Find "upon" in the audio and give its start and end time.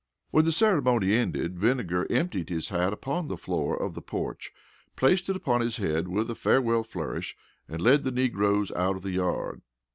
2.91-3.27, 5.35-5.61